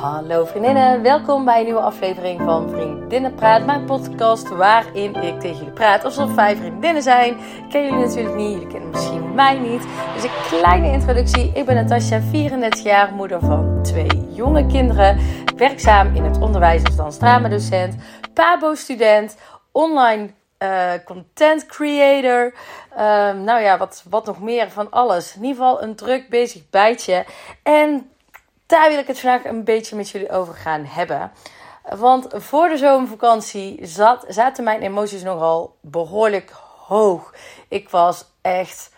[0.00, 5.56] Hallo vriendinnen, welkom bij een nieuwe aflevering van Vriendinnen Praat, mijn podcast waarin ik tegen
[5.56, 7.32] jullie praat alsof vijf vriendinnen zijn.
[7.38, 9.82] Ik ken jullie natuurlijk niet, jullie kennen misschien mij niet.
[10.14, 11.50] Dus een kleine introductie.
[11.54, 15.18] Ik ben Natasja, 34 jaar, moeder van twee jonge kinderen,
[15.56, 17.96] werkzaam in het onderwijs als drama-docent,
[18.34, 19.36] PABO-student,
[19.72, 22.54] online uh, content creator.
[22.92, 25.36] Um, nou ja, wat, wat nog meer van alles.
[25.36, 27.24] In ieder geval een druk bezig bijtje.
[27.62, 28.10] En
[28.68, 31.32] daar wil ik het vandaag een beetje met jullie over gaan hebben.
[31.96, 36.50] Want voor de zomervakantie zat, zaten mijn emoties nogal behoorlijk
[36.86, 37.34] hoog.
[37.68, 38.90] Ik was echt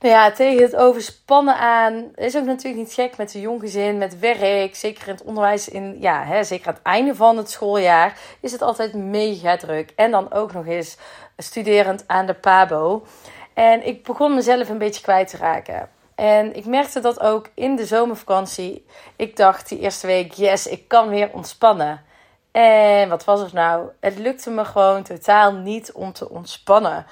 [0.00, 2.10] nou ja, tegen het overspannen aan.
[2.14, 4.76] Is ook natuurlijk niet gek met een jong gezin, met werk.
[4.76, 8.52] Zeker in het onderwijs, in, ja, hè, zeker aan het einde van het schooljaar, is
[8.52, 9.92] het altijd mega druk.
[9.96, 10.96] En dan ook nog eens
[11.36, 13.06] studerend aan de PABO.
[13.54, 15.99] En ik begon mezelf een beetje kwijt te raken.
[16.20, 18.86] En ik merkte dat ook in de zomervakantie.
[19.16, 22.02] Ik dacht die eerste week, yes, ik kan weer ontspannen.
[22.50, 23.88] En wat was het nou?
[24.00, 27.06] Het lukte me gewoon totaal niet om te ontspannen.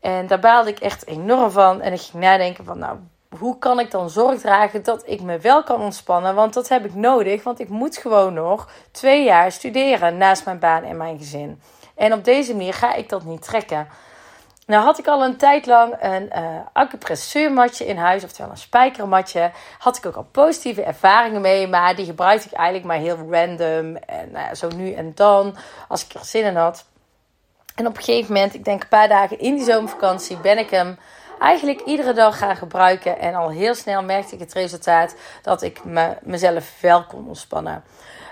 [0.00, 1.80] En daar baalde ik echt enorm van.
[1.80, 2.98] En ik ging nadenken van, nou,
[3.38, 6.34] hoe kan ik dan zorg dragen dat ik me wel kan ontspannen?
[6.34, 10.58] Want dat heb ik nodig, want ik moet gewoon nog twee jaar studeren naast mijn
[10.58, 11.60] baan en mijn gezin.
[11.94, 13.88] En op deze manier ga ik dat niet trekken.
[14.72, 19.50] Nou had ik al een tijd lang een uh, acupressuurmatje in huis, oftewel een spijkermatje.
[19.78, 23.96] Had ik ook al positieve ervaringen mee, maar die gebruikte ik eigenlijk maar heel random.
[23.96, 25.56] En nou zo nu en dan,
[25.88, 26.84] als ik er zin in had.
[27.74, 30.70] En op een gegeven moment, ik denk een paar dagen in die zomervakantie, ben ik
[30.70, 30.98] hem
[31.42, 33.18] eigenlijk iedere dag gaan gebruiken.
[33.18, 37.84] En al heel snel merkte ik het resultaat dat ik me, mezelf wel kon ontspannen.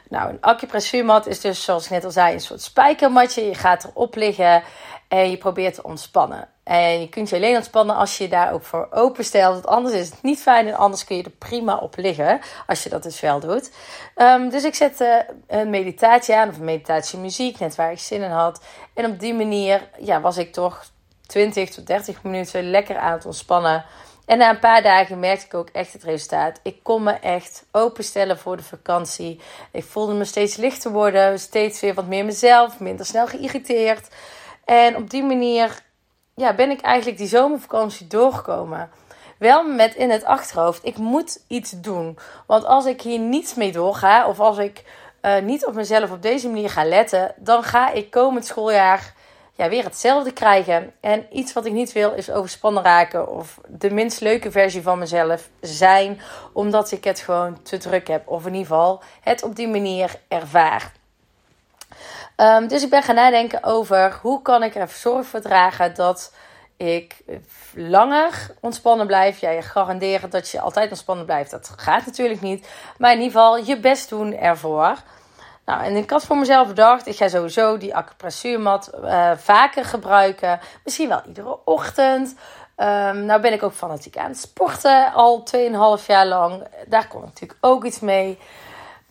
[0.09, 3.47] Nou, een acupressuurmat is dus, zoals ik net al zei, een soort spijkermatje.
[3.47, 4.63] Je gaat erop liggen
[5.09, 6.49] en je probeert te ontspannen.
[6.65, 9.53] En je kunt je alleen ontspannen als je daar ook voor openstelt.
[9.53, 12.41] Want anders is het niet fijn en anders kun je er prima op liggen.
[12.67, 13.71] Als je dat dus wel doet.
[14.17, 18.31] Um, dus ik zette een meditatie aan of een meditatiemuziek, net waar ik zin in
[18.31, 18.63] had.
[18.95, 20.85] En op die manier ja, was ik toch
[21.31, 23.85] 20 tot 30 minuten lekker aan het ontspannen.
[24.27, 26.61] En na een paar dagen merkte ik ook echt het resultaat.
[26.63, 29.41] Ik kon me echt openstellen voor de vakantie.
[29.73, 34.09] Ik voelde me steeds lichter worden, steeds weer wat meer mezelf, minder snel geïrriteerd.
[34.65, 35.83] En op die manier
[36.35, 38.91] ja, ben ik eigenlijk die zomervakantie doorgekomen.
[39.39, 42.19] Wel met in het achterhoofd, ik moet iets doen.
[42.47, 44.85] Want als ik hier niets mee doorga, of als ik
[45.23, 49.15] uh, niet op mezelf op deze manier ga letten, dan ga ik komend schooljaar
[49.61, 50.93] ja, weer hetzelfde krijgen.
[51.01, 54.99] En iets wat ik niet wil is overspannen raken of de minst leuke versie van
[54.99, 56.21] mezelf zijn,
[56.53, 58.29] omdat ik het gewoon te druk heb.
[58.29, 60.93] Of in ieder geval het op die manier ervaar.
[62.37, 66.33] Um, dus ik ben gaan nadenken over hoe kan ik er zorg voor dragen dat
[66.77, 67.17] ik
[67.75, 69.39] langer ontspannen blijf.
[69.39, 71.51] Ja, je garanderen dat je altijd ontspannen blijft.
[71.51, 72.69] Dat gaat natuurlijk niet.
[72.99, 74.97] Maar in ieder geval je best doen ervoor.
[75.71, 80.61] Nou, en ik had voor mezelf bedacht, ik ga sowieso die acupressuurmat uh, vaker gebruiken.
[80.85, 82.35] Misschien wel iedere ochtend.
[82.77, 85.45] Um, nou ben ik ook fanatiek aan het sporten al
[85.99, 86.67] 2,5 jaar lang.
[86.89, 88.39] Daar kon natuurlijk ook iets mee.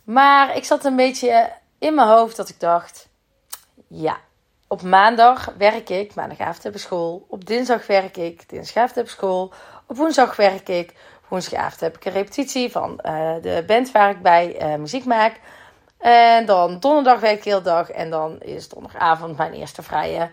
[0.03, 3.08] Maar ik zat een beetje in mijn hoofd dat ik dacht...
[3.88, 4.18] Ja,
[4.68, 7.25] op maandag werk ik, maandagavond heb ik school.
[7.30, 9.53] Op dinsdag werk ik, dinsdagavond heb ik school.
[9.88, 10.94] Op woensdag werk ik,
[11.28, 15.40] woensdagavond heb ik een repetitie van uh, de band waar ik bij uh, muziek maak.
[16.00, 17.90] En dan donderdag werk hele dag.
[17.90, 20.30] En dan is donderdagavond mijn eerste vrije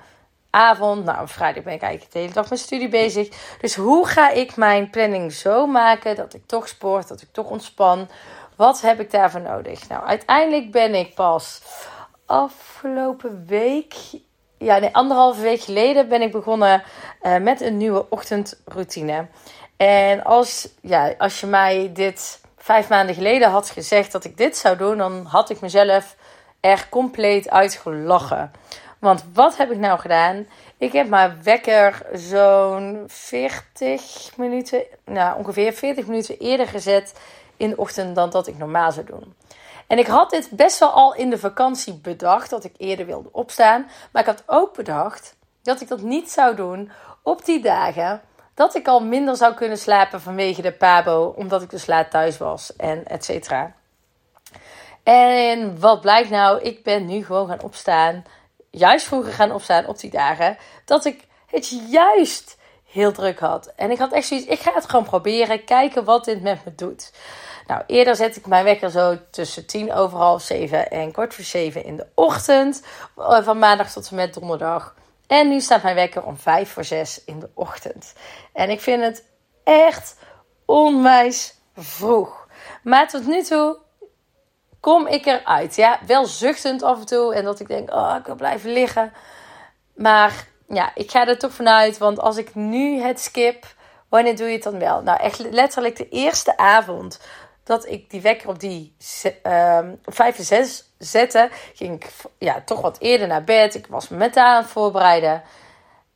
[0.50, 1.04] avond.
[1.04, 3.28] Nou, vrijdag ben ik eigenlijk de hele dag met studie bezig.
[3.60, 7.50] Dus hoe ga ik mijn planning zo maken dat ik toch sport, dat ik toch
[7.50, 8.08] ontspan?
[8.56, 9.88] Wat heb ik daarvoor nodig?
[9.88, 11.62] Nou, uiteindelijk ben ik pas
[12.26, 13.94] afgelopen week,
[14.58, 16.82] ja, nee, anderhalve week geleden ben ik begonnen
[17.22, 19.26] uh, met een nieuwe ochtendroutine.
[19.76, 24.56] En als, ja, als je mij dit vijf maanden geleden had gezegd dat ik dit
[24.56, 26.16] zou doen, dan had ik mezelf
[26.60, 28.52] er compleet uitgelachen.
[28.98, 30.46] Want wat heb ik nou gedaan?
[30.76, 37.14] Ik heb mijn wekker zo'n 40 minuten, nou ongeveer 40 minuten eerder gezet
[37.56, 39.34] in de ochtend dan dat ik normaal zou doen.
[39.86, 43.28] En ik had dit best wel al in de vakantie bedacht, dat ik eerder wilde
[43.32, 43.90] opstaan.
[44.10, 46.90] Maar ik had ook bedacht dat ik dat niet zou doen
[47.22, 48.22] op die dagen
[48.56, 52.38] dat ik al minder zou kunnen slapen vanwege de pabo, omdat ik dus laat thuis
[52.38, 53.74] was en et cetera.
[55.02, 56.60] En wat blijkt nou?
[56.60, 58.24] Ik ben nu gewoon gaan opstaan,
[58.70, 63.72] juist vroeger gaan opstaan op die dagen, dat ik het juist heel druk had.
[63.76, 66.74] En ik had echt zoiets, ik ga het gewoon proberen, kijken wat dit met me
[66.74, 67.12] doet.
[67.66, 71.44] Nou, eerder zet ik mijn wekker zo tussen tien over half zeven en kwart voor
[71.44, 72.82] zeven in de ochtend.
[73.16, 74.94] Eh, van maandag tot en met donderdag.
[75.26, 78.12] En nu staat mijn wekker om vijf voor zes in de ochtend.
[78.52, 79.24] En ik vind het
[79.64, 80.16] echt
[80.64, 82.48] onwijs vroeg.
[82.82, 83.78] Maar tot nu toe
[84.80, 85.76] kom ik eruit.
[85.76, 87.34] Ja, wel zuchtend af en toe.
[87.34, 89.12] En dat ik denk, oh, ik wil blijven liggen.
[89.94, 91.98] Maar ja, ik ga er toch vanuit.
[91.98, 93.74] Want als ik nu het skip,
[94.08, 95.02] wanneer doe je het dan wel?
[95.02, 97.20] Nou, echt letterlijk de eerste avond
[97.66, 98.94] dat ik die wekker op die
[99.42, 103.74] uh, 5 en 6 zette, ging ik ja, toch wat eerder naar bed.
[103.74, 105.42] Ik was me mentaal aan het voorbereiden.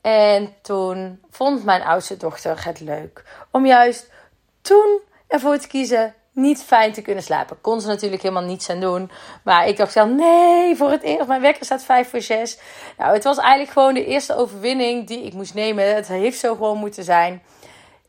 [0.00, 4.10] En toen vond mijn oudste dochter het leuk om juist
[4.60, 7.60] toen ervoor te kiezen niet fijn te kunnen slapen.
[7.60, 9.10] Kon ze natuurlijk helemaal niets aan doen.
[9.44, 11.26] Maar ik dacht wel, nee, voor het eerst.
[11.26, 12.58] Mijn wekker staat 5 voor 6.
[12.98, 15.94] Nou, het was eigenlijk gewoon de eerste overwinning die ik moest nemen.
[15.94, 17.42] Het heeft zo gewoon moeten zijn.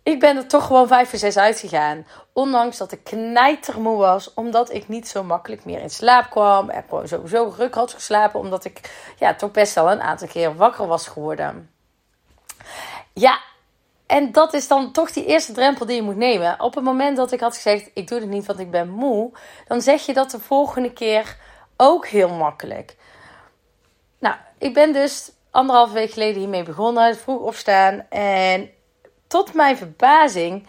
[0.04, 2.08] Ik ben er toch gewoon 5 voor 6 uitgegaan.
[2.34, 4.34] Ondanks dat ik knijtermoe was.
[4.34, 6.70] Omdat ik niet zo makkelijk meer in slaap kwam.
[6.70, 8.40] En gewoon sowieso ruk had geslapen.
[8.40, 8.80] Omdat ik
[9.20, 11.70] ja, toch best wel een aantal keer wakker was geworden.
[13.14, 13.40] Ja,
[14.12, 16.60] en dat is dan toch die eerste drempel die je moet nemen.
[16.60, 19.32] Op het moment dat ik had gezegd: ik doe het niet, want ik ben moe,
[19.68, 21.38] dan zeg je dat de volgende keer
[21.78, 22.96] ook heel makkelijk.
[24.20, 28.70] Nou, ik ben dus anderhalve week geleden hiermee begonnen, vroeg opstaan en
[29.32, 30.68] tot mijn verbazing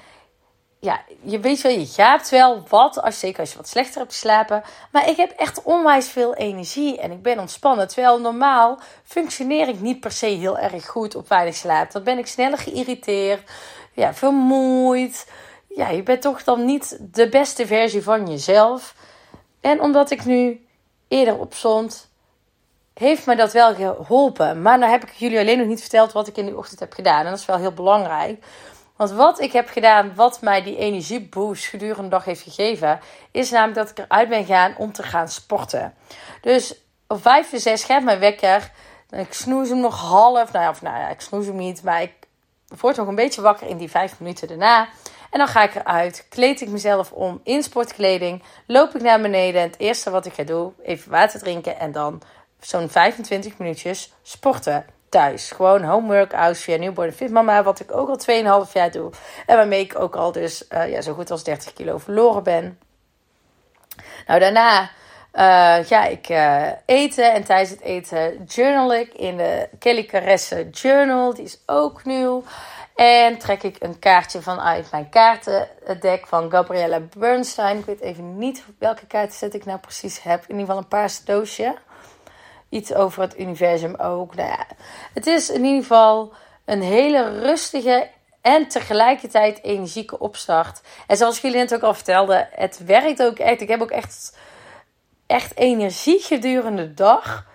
[0.82, 4.12] ja, je weet wel, je gaapt wel wat, als, zeker als je wat slechter hebt
[4.12, 4.62] geslapen.
[4.90, 7.88] Maar ik heb echt onwijs veel energie en ik ben ontspannen.
[7.88, 11.92] Terwijl normaal functioneer ik niet per se heel erg goed op weinig slaap.
[11.92, 13.50] Dan ben ik sneller geïrriteerd,
[13.92, 15.30] ja, vermoeid.
[15.68, 18.94] Ja, je bent toch dan niet de beste versie van jezelf.
[19.60, 20.66] En omdat ik nu
[21.08, 22.11] eerder opstond,
[22.94, 24.62] heeft me dat wel geholpen.
[24.62, 26.92] Maar dan heb ik jullie alleen nog niet verteld wat ik in die ochtend heb
[26.92, 27.24] gedaan.
[27.24, 28.44] En dat is wel heel belangrijk.
[28.96, 33.00] Want wat ik heb gedaan, wat mij die energieboost gedurende de dag heeft gegeven,
[33.30, 35.94] is namelijk dat ik eruit ben gegaan om te gaan sporten.
[36.40, 36.74] Dus
[37.06, 38.70] om vijf uur zes gaat mijn wekker.
[39.10, 40.52] Ik snoes hem nog half.
[40.52, 41.82] Nou ja, of nou ik snoes hem niet.
[41.82, 42.12] Maar ik
[42.80, 44.88] word nog een beetje wakker in die vijf minuten daarna.
[45.30, 49.60] En dan ga ik eruit, kleed ik mezelf om in sportkleding, loop ik naar beneden.
[49.60, 52.22] En het eerste wat ik ga doen, even water drinken en dan
[52.62, 55.50] zo'n 25 minuutjes sporten thuis.
[55.50, 59.10] Gewoon home workouts via Newborn Fit Mama, wat ik ook al 2,5 jaar doe.
[59.46, 62.78] En waarmee ik ook al dus uh, ja, zo goed als 30 kilo verloren ben.
[64.26, 69.68] Nou, daarna uh, ga ik uh, eten en tijdens het eten journal ik in de
[69.78, 71.34] Kelly Caresse Journal.
[71.34, 72.44] Die is ook nieuw.
[72.94, 77.78] En trek ik een kaartje vanuit mijn kaartendek van Gabriella Bernstein.
[77.78, 80.42] Ik weet even niet welke kaarten ik nou precies heb.
[80.42, 81.74] In ieder geval een paarse doosje
[82.72, 84.34] iets over het universum ook.
[84.34, 84.58] Nou
[85.14, 86.32] het is in ieder geval
[86.64, 88.08] een hele rustige
[88.40, 90.80] en tegelijkertijd energieke opstart.
[91.06, 93.60] En zoals jullie net ook al vertelde, het werkt ook echt.
[93.60, 94.36] Ik heb ook echt,
[95.26, 97.46] echt energie gedurende de dag.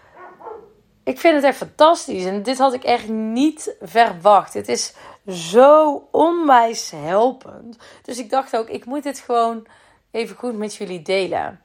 [1.04, 2.26] Ik vind het echt fantastisch.
[2.26, 4.54] En dit had ik echt niet verwacht.
[4.54, 4.94] Het is
[5.28, 7.78] zo onwijs helpend.
[8.02, 9.68] Dus ik dacht ook, ik moet dit gewoon
[10.12, 11.62] even goed met jullie delen.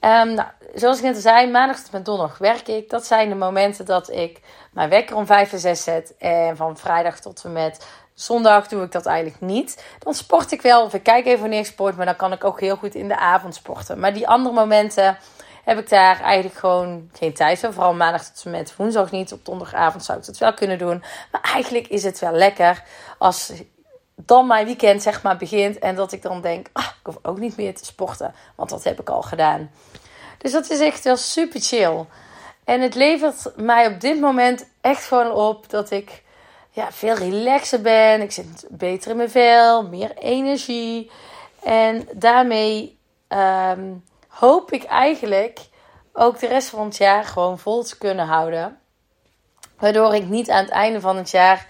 [0.00, 2.90] Um, nou, zoals ik net al zei, maandag tot met donderdag werk ik.
[2.90, 4.40] Dat zijn de momenten dat ik
[4.72, 6.14] mijn wekker om 5 en 6 zet.
[6.18, 9.84] En van vrijdag tot en met zondag doe ik dat eigenlijk niet.
[9.98, 11.96] Dan sport ik wel, of ik kijk even wanneer ik sport.
[11.96, 13.98] Maar dan kan ik ook heel goed in de avond sporten.
[13.98, 15.18] Maar die andere momenten
[15.64, 17.72] heb ik daar eigenlijk gewoon geen tijd voor.
[17.72, 19.32] Vooral maandag tot en met woensdag niet.
[19.32, 21.04] Op donderdagavond zou ik dat wel kunnen doen.
[21.32, 22.82] Maar eigenlijk is het wel lekker
[23.18, 23.52] als
[24.16, 27.38] dan mijn weekend zeg maar begint en dat ik dan denk, ah, ik hoef ook
[27.38, 29.70] niet meer te sporten, want dat heb ik al gedaan.
[30.38, 32.04] Dus dat is echt wel super chill.
[32.64, 36.22] En het levert mij op dit moment echt gewoon op dat ik
[36.70, 38.20] ja, veel relaxer ben.
[38.20, 41.10] Ik zit beter in mijn vel, meer energie.
[41.62, 42.98] En daarmee
[43.28, 43.92] ehm,
[44.28, 45.60] hoop ik eigenlijk
[46.12, 48.78] ook de rest van het jaar gewoon vol te kunnen houden.
[49.78, 51.66] Waardoor ik niet aan het einde van het jaar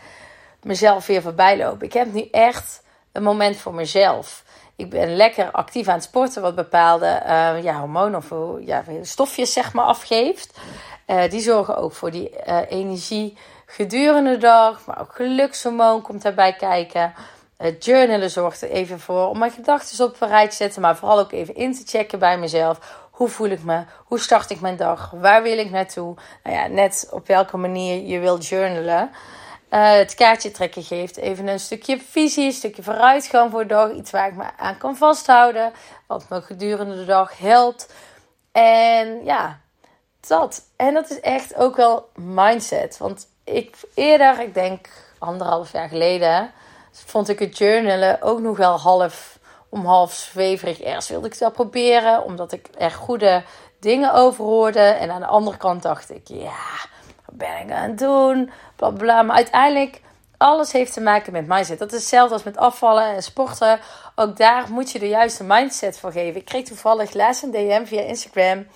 [0.66, 1.86] mezelf weer voorbij lopen.
[1.86, 2.82] Ik heb nu echt
[3.12, 4.44] een moment voor mezelf.
[4.76, 9.52] Ik ben lekker actief aan het sporten, wat bepaalde uh, ja, hormonen of ja, stofjes
[9.52, 10.58] zeg maar afgeeft.
[11.06, 16.22] Uh, die zorgen ook voor die uh, energie gedurende de dag, maar ook gelukshormoon komt
[16.22, 17.14] daarbij kijken.
[17.56, 20.96] Het journalen zorgt er even voor om mijn gedachten op een rij te zetten, maar
[20.96, 23.06] vooral ook even in te checken bij mezelf.
[23.10, 23.82] Hoe voel ik me?
[24.04, 25.10] Hoe start ik mijn dag?
[25.10, 26.14] Waar wil ik naartoe?
[26.42, 29.10] Nou ja, net op welke manier je wilt journalen.
[29.76, 33.92] Uh, het kaartje trekken geeft even een stukje visie, een stukje vooruitgang voor de dag.
[33.92, 35.72] Iets waar ik me aan kan vasthouden.
[36.06, 37.92] Wat me gedurende de dag helpt.
[38.52, 39.60] En ja,
[40.26, 40.62] dat.
[40.76, 42.98] En dat is echt ook wel mindset.
[42.98, 46.50] Want ik eerder, ik denk anderhalf jaar geleden,
[46.92, 50.82] vond ik het journalen ook nog wel half om half zweverig.
[50.82, 53.42] Eerst wilde ik het wel proberen, omdat ik er goede
[53.80, 54.80] dingen over hoorde.
[54.80, 56.64] En aan de andere kant dacht ik, ja,
[57.36, 58.50] ben ik aan het doen?
[58.76, 59.22] Bla bla.
[59.22, 60.00] Maar uiteindelijk
[60.36, 61.78] alles heeft te maken met mindset.
[61.78, 63.80] Dat is hetzelfde als met afvallen en sporten.
[64.14, 66.40] Ook daar moet je de juiste mindset voor geven.
[66.40, 68.66] Ik kreeg toevallig laatst een DM via Instagram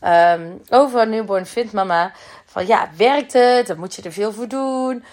[0.00, 2.12] um, over Newborn Fit Mama.
[2.44, 3.66] Van ja, werkt het?
[3.66, 5.04] Dan moet je er veel voor doen.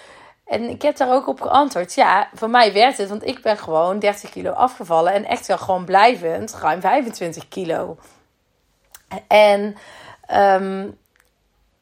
[0.46, 1.94] En ik heb daar ook op geantwoord.
[1.94, 5.12] Ja, voor mij werkt het, want ik ben gewoon 30 kilo afgevallen.
[5.12, 7.96] En echt wel gewoon blijvend ruim 25 kilo.
[9.28, 9.76] En
[10.32, 10.98] um,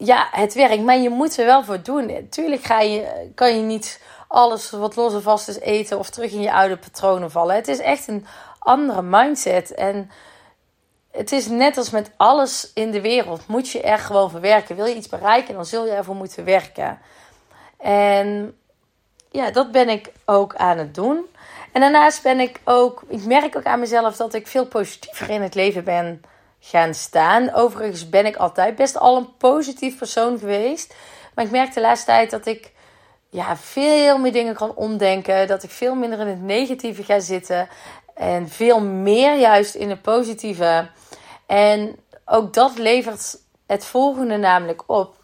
[0.05, 2.27] ja, het werkt, maar je moet er wel voor doen.
[2.31, 6.33] Tuurlijk ga je, kan je niet alles wat los en vast is eten of terug
[6.33, 7.55] in je oude patronen vallen.
[7.55, 8.27] Het is echt een
[8.59, 9.75] andere mindset.
[9.75, 10.11] En
[11.11, 13.47] het is net als met alles in de wereld.
[13.47, 14.77] Moet je er gewoon voor werken.
[14.77, 16.99] Wil je iets bereiken, dan zul je ervoor moeten werken.
[17.79, 18.57] En
[19.31, 21.25] ja, dat ben ik ook aan het doen.
[21.73, 25.43] En daarnaast ben ik ook, ik merk ook aan mezelf dat ik veel positiever in
[25.43, 26.23] het leven ben
[26.65, 27.55] gaan staan.
[27.55, 30.95] Overigens ben ik altijd best al een positief persoon geweest.
[31.35, 32.73] Maar ik merk de laatste tijd dat ik
[33.31, 35.47] ja, veel meer dingen kan omdenken.
[35.47, 37.69] Dat ik veel minder in het negatieve ga zitten.
[38.15, 40.89] En veel meer juist in het positieve.
[41.47, 45.22] En ook dat levert het volgende namelijk op.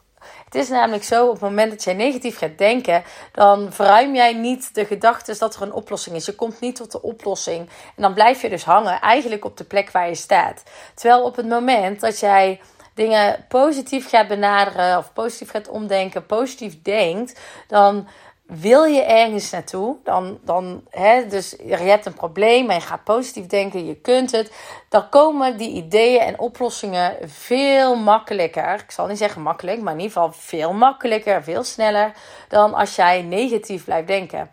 [0.49, 3.02] Het is namelijk zo, op het moment dat jij negatief gaat denken,
[3.33, 6.26] dan verruim jij niet de gedachte dat er een oplossing is.
[6.26, 7.69] Je komt niet tot de oplossing.
[7.97, 10.62] En dan blijf je dus hangen, eigenlijk op de plek waar je staat.
[10.95, 12.61] Terwijl op het moment dat jij
[12.95, 18.09] dingen positief gaat benaderen of positief gaat omdenken, positief denkt, dan
[18.49, 23.05] wil je ergens naartoe, dan, dan hè, dus je hebt een probleem en je gaat
[23.05, 24.52] positief denken, je kunt het,
[24.88, 28.75] dan komen die ideeën en oplossingen veel makkelijker.
[28.75, 32.12] Ik zal niet zeggen makkelijk, maar in ieder geval veel makkelijker, veel sneller
[32.49, 34.50] dan als jij negatief blijft denken.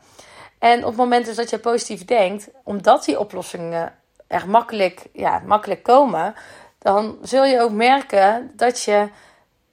[0.60, 3.94] En op het moment dus dat je positief denkt, omdat die oplossingen
[4.28, 6.36] er makkelijk, ja, makkelijk komen,
[6.80, 9.10] dan zul je ook merken dat je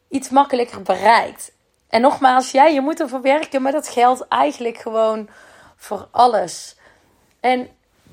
[0.08, 1.52] iets makkelijker bereikt.
[1.92, 5.28] En nogmaals, ja, je moet ervoor werken, maar dat geldt eigenlijk gewoon
[5.76, 6.76] voor alles.
[7.40, 7.68] En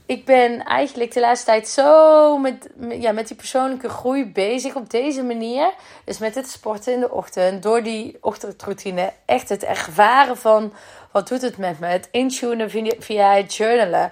[0.05, 4.89] ik ben eigenlijk de laatste tijd zo met, ja, met die persoonlijke groei bezig op
[4.89, 5.71] deze manier.
[6.03, 9.13] Dus met het sporten in de ochtend, door die ochtendroutine.
[9.25, 10.74] Echt het ervaren van
[11.12, 11.88] wat doet het met me.
[11.88, 12.69] Het intunen
[13.00, 14.12] via, het journalen.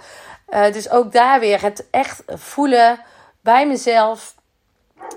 [0.49, 2.99] Uh, dus ook daar weer het echt voelen
[3.41, 4.35] bij mezelf.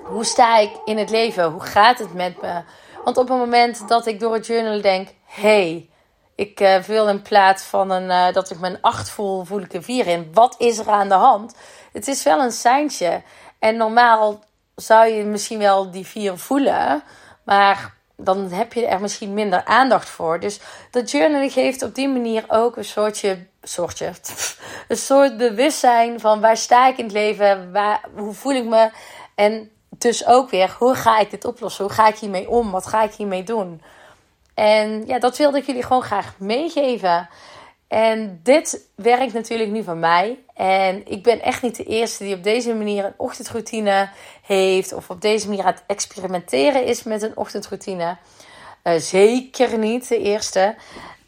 [0.03, 1.51] Hoe sta ik in het leven?
[1.51, 2.63] Hoe gaat het met me?
[3.05, 5.91] Want op het moment dat ik door het journal denk: hey,
[6.35, 9.73] ik uh, wil in plaats van een, uh, dat ik mijn 8 voel, voel ik
[9.73, 10.31] een 4 in.
[10.33, 11.55] Wat is er aan de hand?
[11.93, 13.23] Het is wel een seintje.
[13.59, 17.03] En normaal zou je misschien wel die 4 voelen,
[17.45, 20.41] maar dan heb je er misschien minder aandacht voor.
[20.41, 24.13] Dus dat journaling geeft op die manier ook een soortje, soortje,
[24.89, 28.91] een soort bewustzijn van waar sta ik in het leven, waar, hoe voel ik me.
[29.35, 31.85] En dus ook weer, hoe ga ik dit oplossen?
[31.85, 32.71] Hoe ga ik hiermee om?
[32.71, 33.83] Wat ga ik hiermee doen?
[34.55, 37.29] En ja, dat wilde ik jullie gewoon graag meegeven.
[37.89, 40.39] En dit werkt natuurlijk nu van mij.
[40.55, 44.09] En ik ben echt niet de eerste die op deze manier een ochtendroutine
[44.43, 44.93] heeft.
[44.93, 48.17] Of op deze manier aan het experimenteren is met een ochtendroutine.
[48.85, 50.75] Uh, zeker niet de eerste.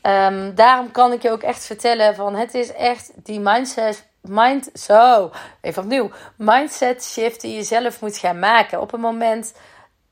[0.02, 4.70] Um, daarom kan ik je ook echt vertellen van het is echt die mindset mind,
[4.74, 6.10] zo, even opnieuw.
[6.36, 8.80] Mindset shift die je zelf moet gaan maken.
[8.80, 9.54] Op het moment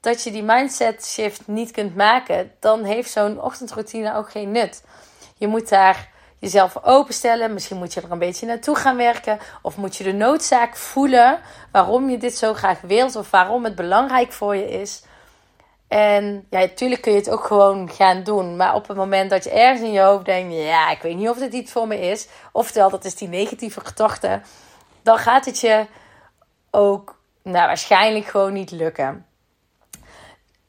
[0.00, 4.84] dat je die mindset shift niet kunt maken, dan heeft zo'n ochtendroutine ook geen nut.
[5.36, 7.52] Je moet daar jezelf openstellen.
[7.52, 9.38] Misschien moet je er een beetje naartoe gaan werken.
[9.62, 11.40] Of moet je de noodzaak voelen
[11.72, 13.16] waarom je dit zo graag wilt.
[13.16, 15.02] Of waarom het belangrijk voor je is.
[15.90, 18.56] En ja, natuurlijk kun je het ook gewoon gaan doen.
[18.56, 21.28] Maar op het moment dat je ergens in je hoofd denkt: ja, ik weet niet
[21.28, 22.28] of dit iets voor me is.
[22.52, 24.40] Oftewel, dat is die negatieve gedachte.
[25.02, 25.86] Dan gaat het je
[26.70, 29.26] ook nou, waarschijnlijk gewoon niet lukken.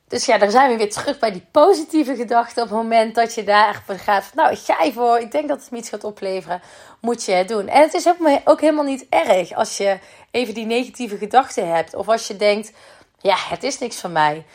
[0.07, 2.63] Dus ja, daar zijn we weer terug bij die positieve gedachten.
[2.63, 5.61] Op het moment dat je daar gaat, nou, ik ga je voor, ik denk dat
[5.61, 6.61] het me iets gaat opleveren,
[7.01, 7.67] moet je het doen.
[7.67, 8.07] En het is
[8.43, 9.99] ook helemaal niet erg als je
[10.31, 11.95] even die negatieve gedachten hebt.
[11.95, 12.71] Of als je denkt,
[13.17, 14.45] ja, het is niks van mij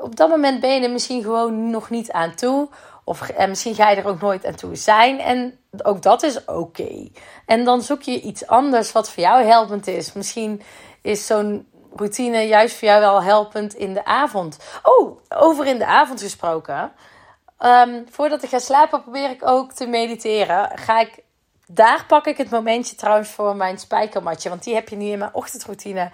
[0.00, 2.68] op dat moment ben je er misschien gewoon nog niet aan toe.
[3.04, 5.20] Of en misschien ga je er ook nooit aan toe zijn.
[5.20, 7.08] En ook dat is oké.
[7.46, 10.12] En dan zoek je iets anders wat voor jou helpend is.
[10.12, 10.62] Misschien
[11.02, 14.58] is zo'n routine juist voor jou wel helpend in de avond.
[14.82, 16.92] Oh, over in de avond gesproken.
[17.58, 20.78] Um, voordat ik ga slapen, probeer ik ook te mediteren.
[20.78, 21.22] Ga ik,
[21.66, 24.48] daar pak ik het momentje trouwens voor mijn spijkermatje.
[24.48, 26.10] Want die heb je nu in mijn ochtendroutine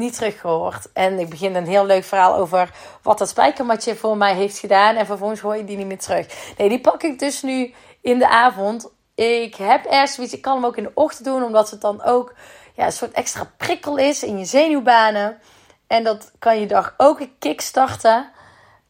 [0.00, 0.92] niet teruggehoord.
[0.92, 2.70] En ik begin een heel leuk verhaal over
[3.02, 4.96] wat dat spijkermatje voor mij heeft gedaan.
[4.96, 6.54] En vervolgens hoor je die niet meer terug.
[6.56, 8.92] Nee, die pak ik dus nu in de avond.
[9.14, 12.02] Ik heb ergens zoiets, ik kan hem ook in de ochtend doen, omdat het dan
[12.02, 12.34] ook
[12.74, 15.38] ja, een soort extra prikkel is in je zenuwbanen.
[15.86, 18.30] En dat kan je dag ook een kickstarten.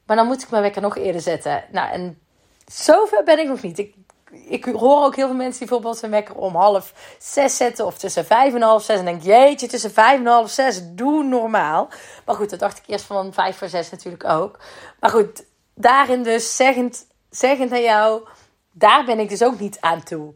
[0.07, 1.65] Maar dan moet ik mijn wekker nog eerder zetten.
[1.73, 2.21] Nou, en
[2.67, 3.79] zover ben ik nog niet.
[3.79, 3.95] Ik
[4.31, 7.99] ik hoor ook heel veel mensen die bijvoorbeeld hun wekker om half zes zetten of
[7.99, 8.99] tussen vijf en half zes.
[8.99, 11.89] En denk jeetje, tussen vijf en half zes, doe normaal.
[12.25, 14.59] Maar goed, dat dacht ik eerst van vijf voor zes natuurlijk ook.
[15.01, 15.45] Maar goed,
[15.75, 18.29] daarin dus zeggend, zeggend aan jou,
[18.73, 20.35] daar ben ik dus ook niet aan toe.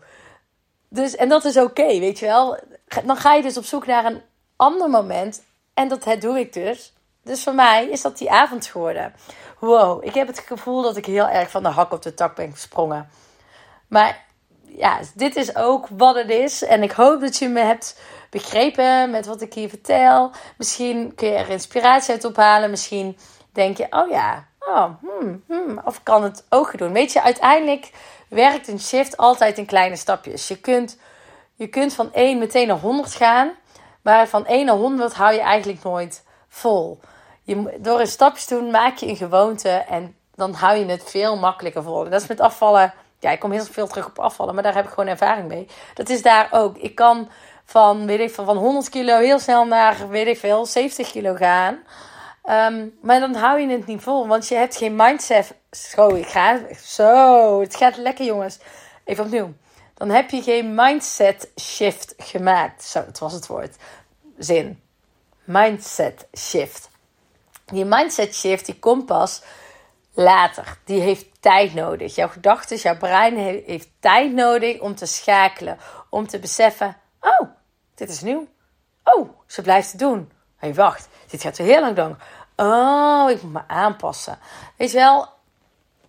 [0.89, 2.59] Dus, en dat is oké, weet je wel.
[3.05, 4.23] Dan ga je dus op zoek naar een
[4.57, 5.43] ander moment.
[5.75, 6.93] En dat doe ik dus.
[7.23, 9.15] Dus voor mij is dat die avond geworden.
[9.59, 12.35] Wow, ik heb het gevoel dat ik heel erg van de hak op de tak
[12.35, 13.09] ben gesprongen.
[13.89, 14.25] Maar
[14.63, 16.65] ja, dit is ook wat het is.
[16.65, 18.01] En ik hoop dat je me hebt
[18.31, 20.31] begrepen met wat ik hier vertel.
[20.59, 22.71] Misschien kun je er inspiratie uit ophalen.
[22.71, 23.17] Misschien
[23.53, 25.81] denk je, oh ja, oh, hmm, hmm.
[25.85, 26.93] of kan het ook doen.
[26.93, 27.91] Weet je, uiteindelijk
[28.29, 30.49] werkt een shift altijd in kleine stapjes.
[30.49, 30.99] Je kunt,
[31.55, 33.53] je kunt van 1 meteen naar 100 gaan.
[34.03, 37.01] Maar van 1 naar 100 hou je eigenlijk nooit vol.
[37.43, 41.11] Je, door een stapje te doen maak je een gewoonte en dan hou je het
[41.11, 42.05] veel makkelijker vol.
[42.05, 42.95] dat is met afvallen.
[43.25, 45.67] Ja, ik kom heel veel terug op afvallen, maar daar heb ik gewoon ervaring mee.
[45.95, 46.77] Dat is daar ook.
[46.77, 47.29] Ik kan
[47.65, 51.35] van, weet ik, van, van 100 kilo heel snel naar, weet ik veel, 70 kilo
[51.35, 51.83] gaan.
[52.43, 55.55] Ehm, maar dan hou je het niet vol, want je hebt geen mindset.
[55.71, 58.59] Zo, ik ga, zo, het gaat lekker jongens.
[59.05, 59.53] Even opnieuw.
[59.95, 62.85] Dan heb je geen mindset shift gemaakt.
[62.85, 63.77] Zo, dat was het woord.
[64.39, 64.81] Zin.
[65.45, 66.89] Mindset shift.
[67.65, 69.43] Die mindset shift die komt pas
[70.15, 70.79] later.
[70.85, 72.15] Die heeft tijd nodig.
[72.15, 75.79] Jouw gedachten, jouw brein heeft tijd nodig om te schakelen.
[76.11, 77.49] Om te beseffen: oh,
[77.95, 78.47] dit is nieuw.
[79.05, 80.33] Oh, ze blijft het doen.
[80.57, 82.17] Hé, hey, wacht, dit gaat weer heel lang lang.
[82.57, 84.39] Oh, ik moet me aanpassen.
[84.77, 85.29] Weet je wel,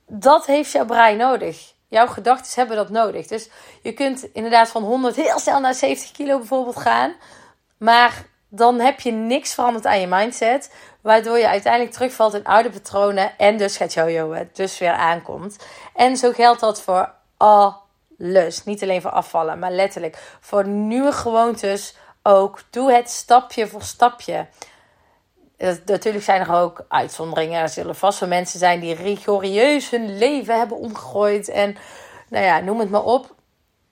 [0.08, 1.74] dat heeft jouw brein nodig.
[1.88, 3.28] Jouw gedachten hebben dat nodig.
[3.28, 3.50] Dus
[3.82, 7.16] je kunt inderdaad van 100 heel snel naar 70 kilo bijvoorbeeld gaan.
[7.78, 10.74] Maar dan heb je niks veranderd aan je mindset.
[11.02, 13.38] Waardoor je uiteindelijk terugvalt in oude patronen.
[13.38, 14.50] En dus gaat jojoen.
[14.54, 15.58] Dus weer aankomt.
[15.96, 18.64] En zo geldt dat voor alles.
[18.64, 20.38] Niet alleen voor afvallen, maar letterlijk.
[20.40, 22.62] Voor nieuwe gewoontes ook.
[22.70, 24.48] Doe het stapje voor stapje.
[25.86, 27.62] Natuurlijk zijn er ook uitzonderingen.
[27.62, 31.50] Er zullen vast wel mensen zijn die rigorieus hun leven hebben omgegooid.
[31.50, 31.78] En
[32.30, 33.34] nou ja, noem het maar op.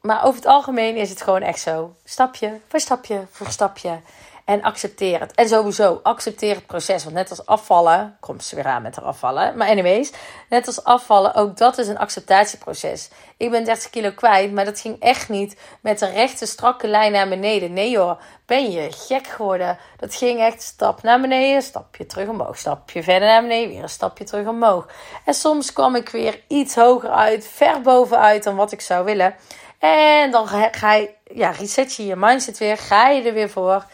[0.01, 1.93] Maar over het algemeen is het gewoon echt zo.
[2.03, 3.99] Stapje voor stapje voor stapje.
[4.45, 5.31] En accepteer het.
[5.31, 7.03] En sowieso, accepteer het proces.
[7.03, 9.57] Want net als afvallen, komt ze weer aan met haar afvallen.
[9.57, 10.11] Maar anyways,
[10.49, 13.09] net als afvallen, ook dat is een acceptatieproces.
[13.37, 17.11] Ik ben 30 kilo kwijt, maar dat ging echt niet met de rechte, strakke lijn
[17.11, 17.73] naar beneden.
[17.73, 19.77] Nee joh, ben je gek geworden.
[19.97, 22.57] Dat ging echt stap naar beneden, stapje terug omhoog.
[22.57, 24.87] Stapje verder naar beneden, weer een stapje terug omhoog.
[25.25, 29.35] En soms kwam ik weer iets hoger uit, ver bovenuit dan wat ik zou willen.
[29.79, 33.85] En dan ga je, ja, reset je je mindset weer, ga je er weer voor.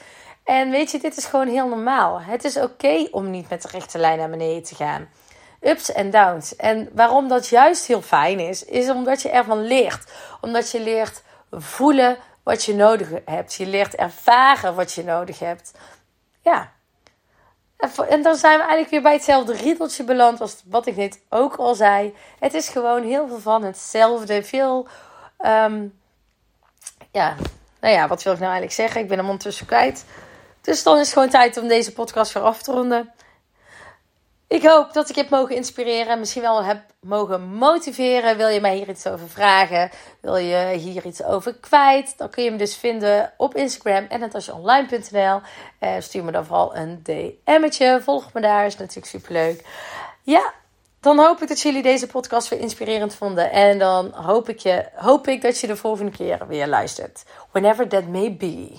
[0.49, 2.21] En weet je, dit is gewoon heel normaal.
[2.21, 5.09] Het is oké om niet met de rechte lijn naar beneden te gaan.
[5.61, 6.55] Ups en downs.
[6.55, 10.11] En waarom dat juist heel fijn is, is omdat je ervan leert.
[10.41, 13.53] Omdat je leert voelen wat je nodig hebt.
[13.53, 15.71] Je leert ervaren wat je nodig hebt.
[16.41, 16.71] Ja.
[18.09, 21.55] En dan zijn we eigenlijk weer bij hetzelfde riedeltje beland als wat ik net ook
[21.55, 22.15] al zei.
[22.39, 24.43] Het is gewoon heel veel van hetzelfde.
[24.43, 24.87] Veel,
[25.37, 25.87] ehm,
[27.11, 27.35] ja,
[27.79, 29.01] nou ja, wat wil ik nou eigenlijk zeggen?
[29.01, 30.05] Ik ben hem ondertussen kwijt.
[30.61, 33.13] Dus dan is het gewoon tijd om deze podcast weer af te ronden.
[34.47, 38.37] Ik hoop dat ik je heb mogen inspireren, misschien wel heb mogen motiveren.
[38.37, 39.89] Wil je mij hier iets over vragen?
[40.21, 42.17] Wil je hier iets over kwijt?
[42.17, 45.41] Dan kun je me dus vinden op Instagram en natasjaonline.nl.
[45.79, 47.99] Uh, stuur me dan vooral een DM'tje.
[48.03, 49.63] Volg me daar, is natuurlijk superleuk.
[50.23, 50.53] Ja,
[50.99, 53.51] dan hoop ik dat jullie deze podcast weer inspirerend vonden.
[53.51, 57.23] En dan hoop ik, je, hoop ik dat je de volgende keer weer luistert.
[57.51, 58.77] Whenever that may be.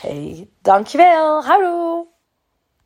[0.00, 1.42] Hey, dankjewel.
[1.44, 2.06] Houdoe.